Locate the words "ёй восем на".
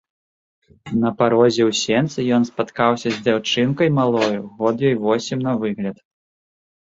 4.89-5.53